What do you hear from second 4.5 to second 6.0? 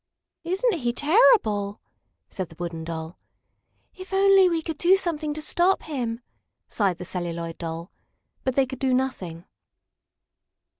could only do something to stop